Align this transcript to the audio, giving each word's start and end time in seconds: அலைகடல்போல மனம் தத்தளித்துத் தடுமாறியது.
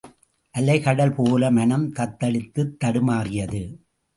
அலைகடல்போல 0.55 1.51
மனம் 1.51 1.85
தத்தளித்துத் 1.93 2.73
தடுமாறியது. 2.83 3.63